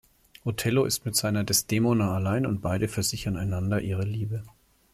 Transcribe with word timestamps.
Otello 0.45 0.85
ist 0.85 1.05
mit 1.05 1.15
seiner 1.15 1.43
Desdemona 1.43 2.15
allein, 2.15 2.47
und 2.47 2.61
beide 2.63 2.87
versichern 2.87 3.37
einander 3.37 3.81
ihre 3.81 4.01
Liebe. 4.03 4.41